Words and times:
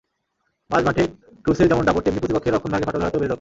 মাঝমাঠে 0.69 1.03
ক্রুসের 1.45 1.67
যেমন 1.67 1.83
দাপট, 1.85 2.01
তেমনি 2.03 2.19
প্রতিপক্ষের 2.19 2.53
রক্ষণভাগে 2.53 2.85
ফাটল 2.85 2.99
ধরাতেও 2.99 3.21
বেশ 3.21 3.27
দক্ষ। 3.27 3.29